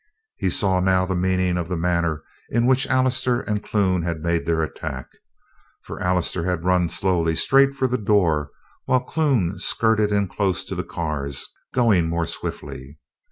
[0.35, 4.63] He saw now the meaning of the manner in which Allister and Clune made their
[4.63, 5.09] attack.
[5.83, 8.49] For Allister had run slowly straight for the door,
[8.85, 12.97] while Clune skirted in close to the cars, going more swiftly.